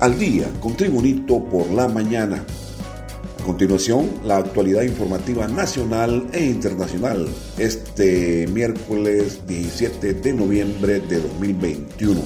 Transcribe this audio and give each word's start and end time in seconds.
Al 0.00 0.16
día 0.16 0.48
con 0.60 0.76
Tribunito 0.76 1.42
por 1.42 1.68
la 1.72 1.88
mañana. 1.88 2.44
A 3.40 3.44
continuación, 3.44 4.08
la 4.22 4.36
actualidad 4.36 4.82
informativa 4.82 5.48
nacional 5.48 6.28
e 6.32 6.44
internacional 6.44 7.26
este 7.58 8.46
miércoles 8.46 9.40
17 9.48 10.14
de 10.14 10.32
noviembre 10.32 11.00
de 11.00 11.20
2021. 11.20 12.20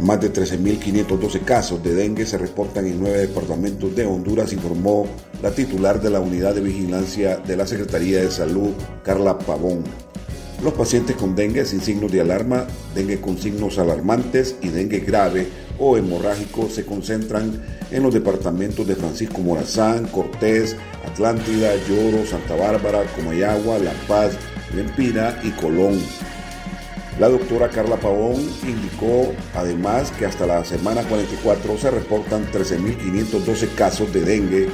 Más 0.00 0.20
de 0.20 0.32
13.512 0.32 1.44
casos 1.44 1.84
de 1.84 1.94
dengue 1.94 2.26
se 2.26 2.36
reportan 2.36 2.86
en 2.86 2.98
nueve 2.98 3.18
departamentos 3.18 3.94
de 3.94 4.04
Honduras, 4.04 4.52
informó 4.52 5.06
la 5.40 5.52
titular 5.52 6.02
de 6.02 6.10
la 6.10 6.18
Unidad 6.18 6.56
de 6.56 6.62
Vigilancia 6.62 7.36
de 7.36 7.56
la 7.56 7.66
Secretaría 7.68 8.22
de 8.22 8.30
Salud, 8.32 8.72
Carla 9.04 9.38
Pavón. 9.38 9.84
Los 10.64 10.72
pacientes 10.72 11.14
con 11.14 11.36
dengue 11.36 11.64
sin 11.64 11.80
signos 11.80 12.10
de 12.10 12.20
alarma, 12.20 12.66
dengue 12.92 13.20
con 13.20 13.38
signos 13.38 13.78
alarmantes 13.78 14.56
y 14.60 14.70
dengue 14.70 14.98
grave 14.98 15.67
o 15.78 15.96
hemorrágico 15.96 16.68
se 16.68 16.84
concentran 16.84 17.62
en 17.90 18.02
los 18.02 18.12
departamentos 18.12 18.86
de 18.86 18.96
Francisco 18.96 19.40
Morazán, 19.40 20.06
Cortés, 20.08 20.76
Atlántida, 21.06 21.72
Lloro, 21.88 22.26
Santa 22.26 22.54
Bárbara, 22.54 23.04
Comayagua, 23.16 23.78
La 23.78 23.92
Paz, 24.06 24.32
Lempira 24.74 25.40
y 25.42 25.50
Colón. 25.50 26.00
La 27.18 27.28
doctora 27.28 27.68
Carla 27.68 27.96
Pavón 27.96 28.36
indicó 28.62 29.32
además 29.54 30.12
que 30.12 30.26
hasta 30.26 30.46
la 30.46 30.64
semana 30.64 31.02
44 31.02 31.76
se 31.76 31.90
reportan 31.90 32.46
13.512 32.52 33.74
casos 33.74 34.12
de 34.12 34.20
dengue 34.20 34.68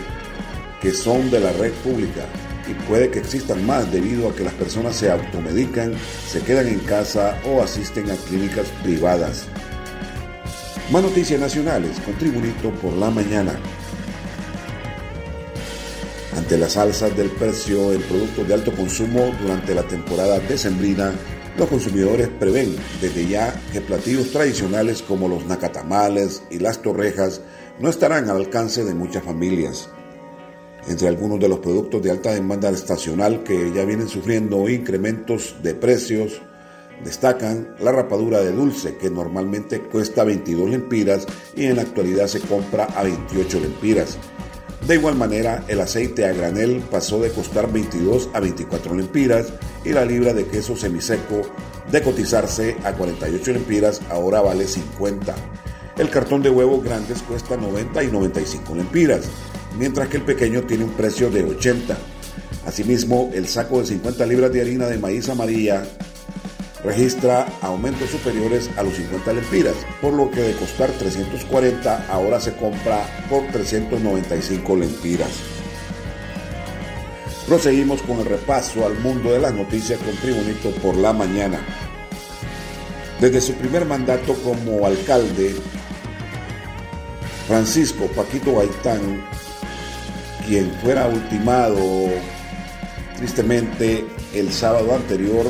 que 0.82 0.92
son 0.92 1.30
de 1.30 1.40
la 1.40 1.52
red 1.52 1.72
pública 1.82 2.26
y 2.68 2.74
puede 2.86 3.10
que 3.10 3.18
existan 3.18 3.64
más 3.64 3.90
debido 3.90 4.28
a 4.28 4.34
que 4.34 4.44
las 4.44 4.52
personas 4.52 4.96
se 4.96 5.10
automedican, 5.10 5.94
se 6.28 6.40
quedan 6.40 6.66
en 6.68 6.80
casa 6.80 7.38
o 7.46 7.62
asisten 7.62 8.10
a 8.10 8.16
clínicas 8.16 8.66
privadas. 8.82 9.46
Más 10.90 11.02
noticias 11.02 11.40
nacionales 11.40 11.98
con 12.04 12.14
Tribunito 12.14 12.70
por 12.82 12.92
la 12.92 13.10
mañana. 13.10 13.58
Ante 16.36 16.58
las 16.58 16.76
alzas 16.76 17.16
del 17.16 17.30
precio 17.30 17.94
en 17.94 18.02
productos 18.02 18.46
de 18.46 18.52
alto 18.52 18.70
consumo 18.72 19.32
durante 19.40 19.74
la 19.74 19.82
temporada 19.84 20.38
decembrina, 20.40 21.12
los 21.56 21.68
consumidores 21.68 22.28
prevén 22.28 22.76
desde 23.00 23.26
ya 23.26 23.58
que 23.72 23.80
platillos 23.80 24.30
tradicionales 24.30 25.00
como 25.00 25.26
los 25.26 25.46
nacatamales 25.46 26.42
y 26.50 26.58
las 26.58 26.82
torrejas 26.82 27.40
no 27.80 27.88
estarán 27.88 28.28
al 28.28 28.36
alcance 28.36 28.84
de 28.84 28.94
muchas 28.94 29.24
familias. 29.24 29.88
Entre 30.86 31.08
algunos 31.08 31.40
de 31.40 31.48
los 31.48 31.60
productos 31.60 32.02
de 32.02 32.10
alta 32.10 32.34
demanda 32.34 32.68
estacional 32.68 33.42
que 33.42 33.72
ya 33.72 33.86
vienen 33.86 34.08
sufriendo 34.08 34.68
incrementos 34.68 35.56
de 35.62 35.74
precios, 35.74 36.42
destacan 37.02 37.74
la 37.80 37.92
rapadura 37.92 38.40
de 38.40 38.52
dulce, 38.52 38.96
que 38.96 39.10
normalmente 39.10 39.80
cuesta 39.80 40.24
22 40.24 40.70
lempiras 40.70 41.26
y 41.56 41.64
en 41.64 41.76
la 41.76 41.82
actualidad 41.82 42.26
se 42.26 42.40
compra 42.40 42.84
a 42.84 43.02
28 43.02 43.60
lempiras. 43.60 44.18
De 44.86 44.96
igual 44.96 45.14
manera, 45.14 45.64
el 45.68 45.80
aceite 45.80 46.26
a 46.26 46.32
granel 46.32 46.82
pasó 46.90 47.18
de 47.18 47.30
costar 47.30 47.72
22 47.72 48.28
a 48.34 48.40
24 48.40 48.94
lempiras 48.94 49.52
y 49.84 49.90
la 49.90 50.04
libra 50.04 50.34
de 50.34 50.46
queso 50.46 50.76
semiseco 50.76 51.42
de 51.90 52.02
cotizarse 52.02 52.76
a 52.84 52.92
48 52.92 53.52
lempiras 53.52 54.02
ahora 54.10 54.42
vale 54.42 54.66
50. 54.66 55.34
El 55.96 56.10
cartón 56.10 56.42
de 56.42 56.50
huevos 56.50 56.84
grandes 56.84 57.22
cuesta 57.22 57.56
90 57.56 58.02
y 58.04 58.10
95 58.10 58.74
lempiras 58.74 59.30
mientras 59.78 60.08
que 60.08 60.18
el 60.18 60.22
pequeño 60.24 60.62
tiene 60.62 60.84
un 60.84 60.92
precio 60.92 61.30
de 61.30 61.44
80. 61.44 61.96
Asimismo, 62.66 63.30
el 63.34 63.46
saco 63.46 63.80
de 63.80 63.86
50 63.86 64.26
libras 64.26 64.52
de 64.52 64.60
harina 64.60 64.86
de 64.86 64.98
maíz 64.98 65.28
amarilla 65.28 65.84
registra 66.84 67.46
aumentos 67.62 68.10
superiores 68.10 68.70
a 68.76 68.82
los 68.82 68.94
50 68.94 69.32
lempiras, 69.32 69.74
por 70.00 70.12
lo 70.12 70.30
que 70.30 70.40
de 70.40 70.54
costar 70.54 70.90
340 70.90 72.06
ahora 72.10 72.38
se 72.38 72.54
compra 72.54 73.04
por 73.30 73.46
395 73.48 74.76
lempiras. 74.76 75.30
Proseguimos 77.48 78.02
con 78.02 78.20
el 78.20 78.26
repaso 78.26 78.86
al 78.86 78.98
mundo 78.98 79.32
de 79.32 79.40
las 79.40 79.54
noticias 79.54 79.98
con 79.98 80.14
Tribunito 80.16 80.70
por 80.82 80.96
la 80.96 81.12
mañana. 81.12 81.60
Desde 83.20 83.40
su 83.40 83.54
primer 83.54 83.84
mandato 83.86 84.34
como 84.42 84.86
alcalde, 84.86 85.54
Francisco 87.46 88.06
Paquito 88.14 88.56
Gaitán 88.56 89.24
quien 90.46 90.70
fuera 90.82 91.06
ultimado 91.06 91.78
tristemente 93.16 94.04
el 94.34 94.52
sábado 94.52 94.94
anterior 94.94 95.46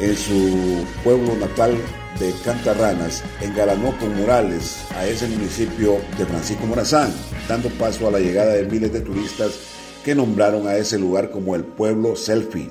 en 0.00 0.16
su 0.16 0.84
pueblo 1.02 1.34
natal 1.36 1.76
de 2.18 2.32
Cantarranas, 2.44 3.22
engalanó 3.40 3.96
con 3.98 4.14
murales 4.16 4.84
a 4.96 5.06
ese 5.06 5.26
municipio 5.28 5.98
de 6.18 6.26
Francisco 6.26 6.66
Morazán, 6.66 7.12
dando 7.48 7.68
paso 7.70 8.08
a 8.08 8.10
la 8.10 8.18
llegada 8.18 8.54
de 8.54 8.64
miles 8.64 8.92
de 8.92 9.00
turistas 9.00 9.58
que 10.04 10.14
nombraron 10.14 10.66
a 10.66 10.76
ese 10.76 10.98
lugar 10.98 11.30
como 11.30 11.54
el 11.54 11.64
pueblo 11.64 12.16
selfie. 12.16 12.70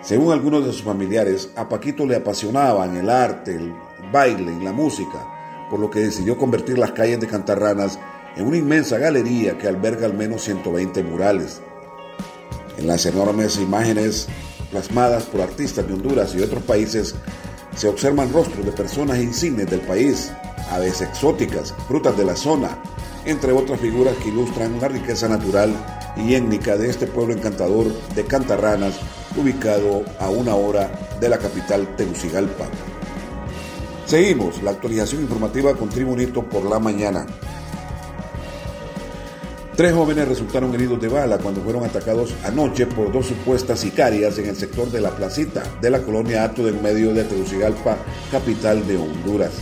Según 0.00 0.32
algunos 0.32 0.64
de 0.64 0.72
sus 0.72 0.82
familiares, 0.82 1.50
a 1.56 1.68
Paquito 1.68 2.06
le 2.06 2.16
apasionaban 2.16 2.96
el 2.96 3.10
arte, 3.10 3.54
el 3.56 3.72
baile 4.12 4.52
y 4.60 4.64
la 4.64 4.72
música, 4.72 5.66
por 5.68 5.80
lo 5.80 5.90
que 5.90 6.00
decidió 6.00 6.38
convertir 6.38 6.78
las 6.78 6.92
calles 6.92 7.20
de 7.20 7.26
Cantarranas 7.26 7.98
en 8.36 8.46
una 8.46 8.56
inmensa 8.56 8.98
galería 8.98 9.58
que 9.58 9.68
alberga 9.68 10.06
al 10.06 10.14
menos 10.14 10.42
120 10.42 11.02
murales. 11.02 11.60
En 12.76 12.86
las 12.86 13.04
enormes 13.06 13.56
imágenes 13.58 14.28
plasmadas 14.70 15.24
por 15.24 15.40
artistas 15.40 15.86
de 15.86 15.94
Honduras 15.94 16.34
y 16.34 16.42
otros 16.42 16.62
países 16.62 17.14
se 17.76 17.88
observan 17.88 18.32
rostros 18.32 18.64
de 18.66 18.72
personas 18.72 19.18
insignes 19.18 19.70
del 19.70 19.80
país, 19.80 20.32
aves 20.70 21.00
exóticas, 21.00 21.74
frutas 21.86 22.16
de 22.16 22.24
la 22.24 22.34
zona, 22.34 22.78
entre 23.24 23.52
otras 23.52 23.80
figuras 23.80 24.16
que 24.16 24.30
ilustran 24.30 24.80
la 24.80 24.88
riqueza 24.88 25.28
natural 25.28 25.72
y 26.16 26.34
étnica 26.34 26.76
de 26.76 26.90
este 26.90 27.06
pueblo 27.06 27.34
encantador 27.34 27.86
de 28.14 28.24
Cantarranas, 28.24 28.98
ubicado 29.36 30.02
a 30.18 30.28
una 30.28 30.54
hora 30.54 30.90
de 31.20 31.28
la 31.28 31.38
capital 31.38 31.94
Tegucigalpa. 31.96 32.66
Seguimos 34.06 34.62
la 34.62 34.70
actualización 34.70 35.22
informativa 35.22 35.74
con 35.74 35.90
Tribunito 35.90 36.42
por 36.42 36.64
la 36.64 36.78
mañana. 36.78 37.26
Tres 39.78 39.94
jóvenes 39.94 40.26
resultaron 40.26 40.74
heridos 40.74 41.00
de 41.00 41.06
bala 41.06 41.38
cuando 41.38 41.60
fueron 41.60 41.84
atacados 41.84 42.34
anoche 42.42 42.84
por 42.84 43.12
dos 43.12 43.26
supuestas 43.26 43.78
sicarias 43.78 44.36
en 44.38 44.46
el 44.46 44.56
sector 44.56 44.90
de 44.90 45.00
la 45.00 45.10
placita 45.10 45.62
de 45.80 45.88
la 45.88 46.02
colonia 46.02 46.42
Ato 46.42 46.64
del 46.64 46.82
Medio 46.82 47.14
de 47.14 47.22
Tegucigalpa, 47.22 47.96
capital 48.32 48.84
de 48.88 48.96
Honduras. 48.96 49.52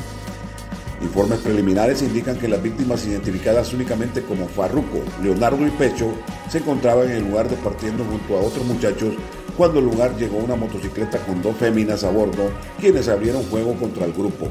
Informes 1.03 1.41
preliminares 1.41 2.01
indican 2.01 2.39
que 2.39 2.49
las 2.49 2.63
víctimas 2.63 3.05
identificadas 3.07 3.75
únicamente 3.75 4.23
como 4.23 4.49
Farruco, 4.49 5.03
Leonardo 5.23 5.67
y 5.67 5.71
Pecho 5.73 6.15
se 6.49 6.61
encontraban 6.61 7.11
en 7.11 7.17
el 7.17 7.29
lugar 7.29 7.51
departiendo 7.51 8.03
junto 8.03 8.39
a 8.39 8.41
otros 8.41 8.65
muchachos 8.65 9.13
cuando 9.55 9.81
al 9.81 9.85
lugar 9.85 10.17
llegó 10.17 10.39
una 10.39 10.57
motocicleta 10.57 11.19
con 11.27 11.43
dos 11.43 11.57
féminas 11.57 12.05
a 12.05 12.11
bordo, 12.11 12.51
quienes 12.81 13.07
abrieron 13.09 13.43
fuego 13.43 13.75
contra 13.75 14.07
el 14.07 14.15
grupo. 14.15 14.49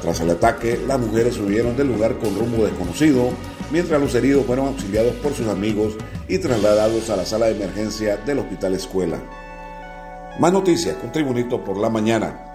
Tras 0.00 0.20
el 0.20 0.30
ataque, 0.30 0.78
las 0.86 1.00
mujeres 1.00 1.34
subieron 1.34 1.76
del 1.76 1.88
lugar 1.88 2.16
con 2.18 2.38
rumbo 2.38 2.64
desconocido 2.64 3.30
mientras 3.70 4.00
los 4.00 4.14
heridos 4.14 4.46
fueron 4.46 4.68
auxiliados 4.68 5.14
por 5.16 5.32
sus 5.32 5.48
amigos 5.48 5.94
y 6.28 6.38
trasladados 6.38 7.10
a 7.10 7.16
la 7.16 7.24
sala 7.24 7.46
de 7.46 7.56
emergencia 7.56 8.16
del 8.18 8.40
Hospital 8.40 8.74
Escuela. 8.74 9.18
Más 10.38 10.52
noticias 10.52 10.96
con 10.96 11.12
Tribunito 11.12 11.62
por 11.62 11.76
la 11.76 11.88
mañana. 11.88 12.50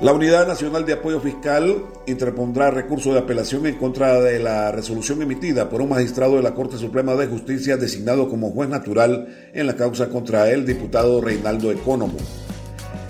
La 0.00 0.12
Unidad 0.12 0.46
Nacional 0.46 0.84
de 0.84 0.92
Apoyo 0.92 1.20
Fiscal 1.20 1.82
interpondrá 2.06 2.70
recurso 2.70 3.14
de 3.14 3.20
apelación 3.20 3.66
en 3.66 3.76
contra 3.76 4.20
de 4.20 4.38
la 4.38 4.70
resolución 4.70 5.22
emitida 5.22 5.70
por 5.70 5.80
un 5.80 5.88
magistrado 5.88 6.36
de 6.36 6.42
la 6.42 6.52
Corte 6.52 6.76
Suprema 6.76 7.14
de 7.14 7.26
Justicia 7.26 7.78
designado 7.78 8.28
como 8.28 8.50
juez 8.50 8.68
natural 8.68 9.50
en 9.54 9.66
la 9.66 9.74
causa 9.74 10.10
contra 10.10 10.50
el 10.50 10.66
diputado 10.66 11.22
Reinaldo 11.22 11.72
Ecónomo. 11.72 12.18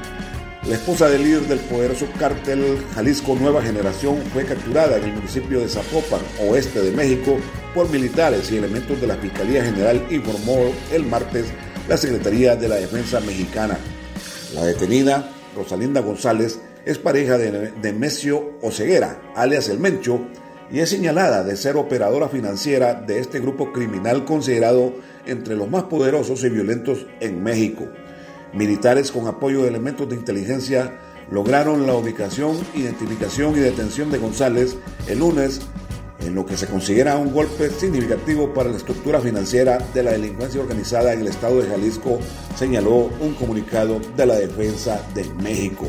la 0.69 0.75
esposa 0.75 1.09
del 1.09 1.23
líder 1.23 1.43
del 1.43 1.61
poderoso 1.61 2.07
cártel 2.19 2.85
Jalisco 2.95 3.35
Nueva 3.35 3.63
Generación 3.63 4.19
fue 4.35 4.45
capturada 4.45 4.99
en 4.99 5.05
el 5.05 5.13
municipio 5.15 5.61
de 5.61 5.69
Zapopan, 5.69 6.21
oeste 6.47 6.83
de 6.83 6.91
México, 6.91 7.39
por 7.75 7.89
militares 7.89 8.51
y 8.51 8.59
elementos 8.59 9.01
de 9.01 9.07
la 9.07 9.17
Fiscalía 9.17 9.65
General, 9.65 10.05
informó 10.11 10.71
el 10.93 11.07
martes 11.07 11.47
la 11.89 11.97
Secretaría 11.97 12.55
de 12.55 12.69
la 12.69 12.75
Defensa 12.75 13.19
Mexicana. 13.21 13.79
La 14.53 14.65
detenida, 14.65 15.31
Rosalinda 15.57 16.03
González, 16.03 16.61
es 16.85 16.99
pareja 16.99 17.39
de 17.39 17.73
Nemesio 17.83 18.59
Oceguera, 18.61 19.23
alias 19.37 19.71
El 19.71 19.79
Mencho, 19.79 20.21
y 20.71 20.81
es 20.81 20.91
señalada 20.91 21.45
de 21.45 21.57
ser 21.57 21.77
operadora 21.77 22.29
financiera 22.29 22.95
de 22.95 23.19
este 23.21 23.41
grupo 23.41 23.73
criminal 23.73 24.25
considerado 24.25 24.95
entre 25.27 25.57
los 25.57 25.69
más 25.69 25.85
poderosos 25.85 26.45
y 26.45 26.51
violentos 26.51 27.07
en 27.21 27.43
México. 27.43 27.87
Militares 28.53 29.13
con 29.13 29.27
apoyo 29.27 29.63
de 29.63 29.69
elementos 29.69 30.09
de 30.09 30.17
inteligencia 30.17 30.99
lograron 31.31 31.87
la 31.87 31.95
ubicación, 31.95 32.57
identificación 32.75 33.57
y 33.57 33.61
detención 33.61 34.11
de 34.11 34.19
González 34.19 34.77
el 35.07 35.19
lunes 35.19 35.61
en 36.21 36.35
lo 36.35 36.45
que 36.45 36.57
se 36.57 36.67
considera 36.67 37.17
un 37.17 37.33
golpe 37.33 37.71
significativo 37.71 38.53
para 38.53 38.71
la 38.71 38.77
estructura 38.77 39.21
financiera 39.21 39.79
de 39.95 40.03
la 40.03 40.13
delincuencia 40.13 40.61
organizada 40.61 41.13
en 41.13 41.21
el 41.21 41.29
estado 41.29 41.61
de 41.61 41.69
Jalisco, 41.69 42.19
señaló 42.57 43.11
un 43.21 43.35
comunicado 43.35 44.01
de 44.17 44.27
la 44.27 44.35
Defensa 44.35 45.01
de 45.15 45.25
México. 45.43 45.87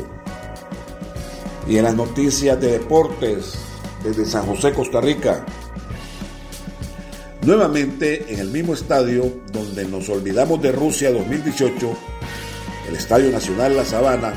Y 1.66 1.78
en 1.78 1.84
las 1.84 1.96
noticias 1.96 2.60
de 2.60 2.72
deportes, 2.72 3.69
desde 4.02 4.24
San 4.24 4.46
José, 4.46 4.72
Costa 4.72 5.00
Rica, 5.00 5.44
nuevamente 7.42 8.32
en 8.32 8.40
el 8.40 8.48
mismo 8.48 8.74
estadio 8.74 9.40
donde 9.52 9.84
nos 9.86 10.08
olvidamos 10.08 10.60
de 10.62 10.72
Rusia 10.72 11.10
2018, 11.12 11.96
el 12.88 12.96
Estadio 12.96 13.30
Nacional 13.30 13.76
La 13.76 13.84
Sabana, 13.84 14.32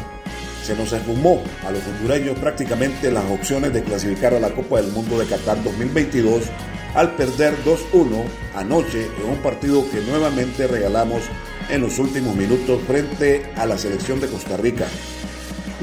se 0.63 0.75
nos 0.75 0.93
esfumó 0.93 1.41
a 1.67 1.71
los 1.71 1.81
hondureños 1.85 2.39
prácticamente 2.39 3.11
las 3.11 3.25
opciones 3.29 3.73
de 3.73 3.83
clasificar 3.83 4.33
a 4.33 4.39
la 4.39 4.53
Copa 4.53 4.81
del 4.81 4.91
Mundo 4.91 5.19
de 5.19 5.25
Qatar 5.25 5.61
2022 5.61 6.43
al 6.95 7.15
perder 7.15 7.55
2-1 7.65 8.23
anoche 8.55 9.07
en 9.19 9.29
un 9.29 9.37
partido 9.37 9.83
que 9.91 9.99
nuevamente 10.01 10.67
regalamos 10.67 11.21
en 11.69 11.81
los 11.81 11.99
últimos 11.99 12.35
minutos 12.35 12.81
frente 12.87 13.45
a 13.57 13.65
la 13.65 13.77
selección 13.77 14.19
de 14.19 14.27
Costa 14.27 14.57
Rica. 14.57 14.87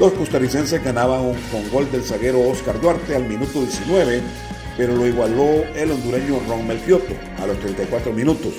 Los 0.01 0.13
costarricenses 0.13 0.83
ganaban 0.83 1.31
con 1.51 1.69
gol 1.69 1.91
del 1.91 2.03
zaguero 2.03 2.41
Oscar 2.49 2.81
Duarte 2.81 3.15
al 3.15 3.25
minuto 3.25 3.61
19, 3.61 4.23
pero 4.75 4.95
lo 4.95 5.05
igualó 5.05 5.63
el 5.75 5.91
hondureño 5.91 6.41
Ron 6.49 6.65
Melchioto 6.65 7.13
a 7.37 7.45
los 7.45 7.59
34 7.59 8.11
minutos. 8.11 8.51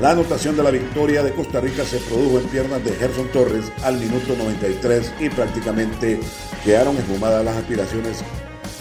La 0.00 0.10
anotación 0.10 0.56
de 0.56 0.64
la 0.64 0.72
victoria 0.72 1.22
de 1.22 1.32
Costa 1.32 1.60
Rica 1.60 1.84
se 1.84 1.98
produjo 1.98 2.40
en 2.40 2.48
piernas 2.48 2.84
de 2.84 2.90
Gerson 2.90 3.28
Torres 3.28 3.70
al 3.84 4.00
minuto 4.00 4.34
93 4.36 5.12
y 5.20 5.28
prácticamente 5.28 6.18
quedaron 6.64 6.96
esfumadas 6.96 7.44
las 7.44 7.56
aspiraciones 7.56 8.24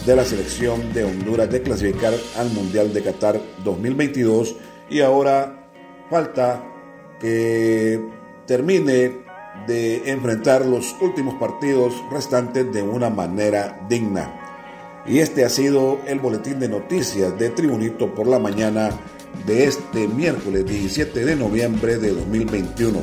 de 0.03 0.15
la 0.15 0.25
selección 0.25 0.93
de 0.93 1.03
Honduras 1.03 1.51
de 1.51 1.61
clasificar 1.61 2.15
al 2.37 2.49
Mundial 2.53 2.91
de 2.91 3.03
Qatar 3.03 3.39
2022 3.63 4.55
y 4.89 5.01
ahora 5.01 5.69
falta 6.09 6.63
que 7.19 8.01
termine 8.47 9.22
de 9.67 10.09
enfrentar 10.11 10.65
los 10.65 10.95
últimos 11.01 11.35
partidos 11.35 11.93
restantes 12.11 12.71
de 12.71 12.81
una 12.81 13.09
manera 13.09 13.79
digna. 13.87 14.39
Y 15.05 15.19
este 15.19 15.43
ha 15.43 15.49
sido 15.49 15.99
el 16.05 16.19
boletín 16.19 16.59
de 16.59 16.69
noticias 16.69 17.37
de 17.37 17.49
Tribunito 17.49 18.13
por 18.13 18.27
la 18.27 18.39
mañana 18.39 18.89
de 19.45 19.65
este 19.65 20.07
miércoles 20.07 20.65
17 20.65 21.25
de 21.25 21.35
noviembre 21.35 21.97
de 21.97 22.13
2021. 22.13 23.01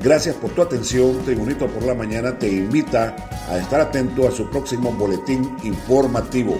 Gracias 0.00 0.36
por 0.36 0.50
tu 0.50 0.62
atención. 0.62 1.24
Tribunito 1.24 1.66
por 1.66 1.82
la 1.82 1.94
Mañana 1.94 2.38
te 2.38 2.48
invita 2.48 3.16
a 3.48 3.58
estar 3.58 3.80
atento 3.80 4.28
a 4.28 4.30
su 4.30 4.48
próximo 4.48 4.92
boletín 4.92 5.56
informativo. 5.64 6.56